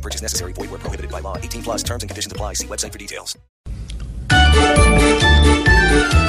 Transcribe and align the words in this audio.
No 0.00 0.02
purchase 0.02 0.22
necessary. 0.22 0.54
Void 0.54 0.70
where 0.70 0.80
prohibited 0.80 1.10
by 1.10 1.20
law. 1.20 1.36
18 1.36 1.62
plus 1.62 1.82
terms 1.82 2.02
and 2.02 2.08
conditions 2.08 2.32
apply. 2.32 2.54
See 2.54 2.66
website 2.66 2.92
for 2.92 2.98
details. 2.98 3.36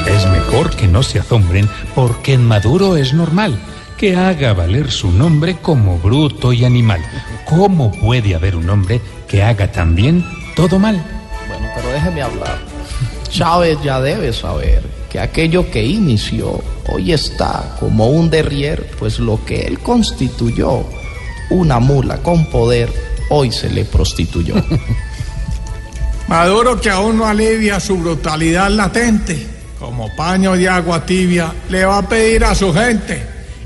Es 0.07 0.25
mejor 0.27 0.75
que 0.75 0.87
no 0.87 1.03
se 1.03 1.19
asombren 1.19 1.69
porque 1.95 2.33
en 2.33 2.45
Maduro 2.45 2.97
es 2.97 3.13
normal 3.13 3.57
que 3.97 4.17
haga 4.17 4.53
valer 4.53 4.91
su 4.91 5.11
nombre 5.11 5.57
como 5.61 5.97
bruto 5.99 6.51
y 6.51 6.65
animal. 6.65 7.01
¿Cómo 7.45 7.91
puede 7.91 8.35
haber 8.35 8.57
un 8.57 8.69
hombre 8.69 8.99
que 9.29 9.41
haga 9.41 9.71
también 9.71 10.25
todo 10.55 10.77
mal? 10.77 11.01
Bueno, 11.47 11.67
pero 11.73 11.89
déjeme 11.91 12.23
hablar. 12.23 12.57
Chávez 13.29 13.77
ya 13.83 14.01
debe 14.01 14.33
saber 14.33 14.83
que 15.09 15.19
aquello 15.19 15.69
que 15.71 15.85
inició 15.85 16.61
hoy 16.89 17.13
está 17.13 17.77
como 17.79 18.09
un 18.09 18.29
derrier, 18.29 18.91
pues 18.99 19.19
lo 19.19 19.43
que 19.45 19.61
él 19.61 19.79
constituyó, 19.79 20.83
una 21.49 21.79
mula 21.79 22.17
con 22.17 22.45
poder, 22.47 23.10
hoy 23.31 23.51
se 23.51 23.69
le 23.69 23.85
prostituyó. 23.85 24.55
Maduro 26.27 26.79
que 26.79 26.89
aún 26.89 27.17
no 27.17 27.27
alivia 27.27 27.79
su 27.79 27.97
brutalidad 27.97 28.69
latente, 28.69 29.47
como 29.79 30.13
paño 30.15 30.55
de 30.55 30.69
agua 30.69 31.05
tibia, 31.05 31.53
le 31.69 31.83
va 31.83 31.97
a 31.97 32.07
pedir 32.07 32.45
a 32.45 32.55
su 32.55 32.73
gente 32.73 33.21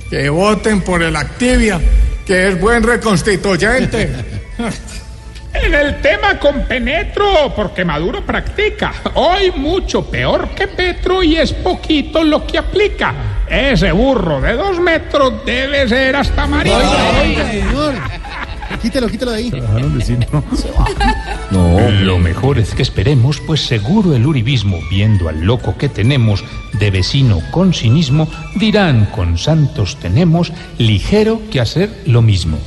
que 0.09 0.30
voten 0.30 0.81
por 0.81 1.03
el 1.03 1.16
Activia, 1.16 1.80
que 2.25 2.49
es 2.49 2.59
buen 2.59 2.83
reconstituyente. 2.83 4.09
En 5.53 5.73
el 5.73 6.02
tema 6.02 6.38
con 6.38 6.63
Penetro, 6.67 7.53
porque 7.55 7.85
Maduro 7.85 8.25
practica. 8.25 8.94
Hoy 9.13 9.53
mucho 9.55 10.05
peor 10.05 10.50
que 10.50 10.67
Petro 10.67 11.23
y 11.23 11.38
es 11.38 11.53
poquito 11.53 12.25
lo 12.25 12.45
que 12.45 12.57
aplica. 12.57 13.13
Ese 13.50 13.94
burro 13.94 14.41
de 14.41 14.53
dos 14.53 14.79
metros 14.79 15.45
debe 15.45 15.88
ser 15.88 16.17
hasta 16.17 16.45
marido. 16.45 16.77
Quítelo, 18.81 19.08
quítelo 19.08 19.31
de 19.31 19.38
ahí. 19.38 19.52
No, 21.52 21.89
lo 22.02 22.19
mejor 22.19 22.59
es 22.59 22.73
que 22.73 22.81
esperemos, 22.81 23.39
pues 23.45 23.66
seguro 23.66 24.16
el 24.16 24.25
uribismo, 24.25 24.80
viendo 24.89 25.30
al 25.30 25.41
loco 25.41 25.77
que 25.77 25.89
tenemos 25.89 26.44
de 26.73 26.91
vecino 26.91 27.41
con 27.52 27.73
cinismo, 27.73 28.27
dirán 28.55 29.05
con 29.07 29.38
santos 29.38 29.97
tenemos 29.97 30.52
ligero 30.77 31.41
que 31.52 31.61
hacer 31.61 32.03
lo 32.05 32.22
mismo. 32.22 32.57